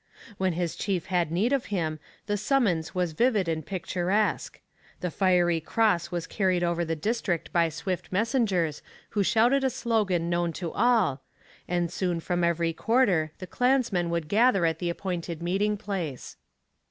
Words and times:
When 0.39 0.53
his 0.53 0.75
chief 0.75 1.05
had 1.13 1.31
need 1.31 1.53
of 1.53 1.65
him, 1.65 1.99
the 2.25 2.35
summons 2.35 2.95
was 2.95 3.11
vivid 3.11 3.47
and 3.47 3.63
picturesque. 3.63 4.59
The 4.99 5.11
Fiery 5.11 5.59
Cross 5.61 6.09
was 6.09 6.25
carried 6.25 6.63
over 6.63 6.83
the 6.83 6.95
district 6.95 7.53
by 7.53 7.69
swift 7.69 8.11
messengers 8.11 8.81
who 9.11 9.21
shouted 9.21 9.63
a 9.63 9.69
slogan 9.69 10.27
known 10.27 10.53
to 10.53 10.71
all; 10.71 11.21
and 11.67 11.91
soon 11.93 12.19
from 12.19 12.43
every 12.43 12.73
quarter 12.73 13.31
the 13.37 13.45
clansmen 13.45 14.09
would 14.09 14.27
gather 14.27 14.65
at 14.65 14.79
the 14.79 14.89
appointed 14.89 15.43
meeting 15.43 15.77
place. 15.77 16.35